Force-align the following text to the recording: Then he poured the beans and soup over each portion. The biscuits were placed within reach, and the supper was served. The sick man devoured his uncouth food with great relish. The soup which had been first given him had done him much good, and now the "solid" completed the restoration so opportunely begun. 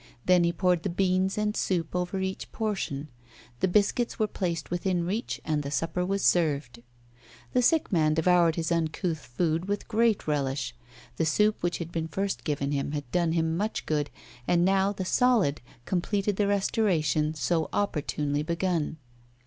Then 0.25 0.43
he 0.43 0.51
poured 0.51 0.81
the 0.81 0.89
beans 0.89 1.37
and 1.37 1.55
soup 1.55 1.95
over 1.95 2.19
each 2.19 2.51
portion. 2.51 3.09
The 3.59 3.67
biscuits 3.67 4.17
were 4.17 4.25
placed 4.25 4.71
within 4.71 5.05
reach, 5.05 5.39
and 5.45 5.61
the 5.61 5.69
supper 5.69 6.03
was 6.03 6.23
served. 6.23 6.81
The 7.53 7.61
sick 7.61 7.91
man 7.91 8.15
devoured 8.15 8.55
his 8.55 8.71
uncouth 8.71 9.19
food 9.23 9.65
with 9.65 9.87
great 9.87 10.25
relish. 10.27 10.73
The 11.17 11.25
soup 11.27 11.61
which 11.61 11.77
had 11.77 11.91
been 11.91 12.07
first 12.07 12.43
given 12.43 12.71
him 12.71 12.93
had 12.93 13.11
done 13.11 13.33
him 13.33 13.55
much 13.55 13.85
good, 13.85 14.09
and 14.47 14.65
now 14.65 14.91
the 14.91 15.05
"solid" 15.05 15.61
completed 15.85 16.35
the 16.37 16.47
restoration 16.47 17.35
so 17.35 17.69
opportunely 17.71 18.41
begun. 18.41 18.97